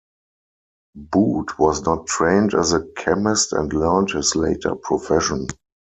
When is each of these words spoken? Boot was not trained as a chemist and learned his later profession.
Boot 0.95 1.59
was 1.59 1.83
not 1.83 2.07
trained 2.07 2.55
as 2.55 2.73
a 2.73 2.83
chemist 2.97 3.53
and 3.53 3.71
learned 3.71 4.09
his 4.09 4.35
later 4.35 4.73
profession. 4.73 5.45